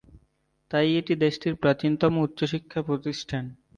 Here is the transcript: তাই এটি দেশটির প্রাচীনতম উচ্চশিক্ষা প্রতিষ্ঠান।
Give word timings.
তাই 0.71 0.87
এটি 0.99 1.13
দেশটির 1.23 1.55
প্রাচীনতম 1.55 2.13
উচ্চশিক্ষা 2.17 2.79
প্রতিষ্ঠান। 2.87 3.43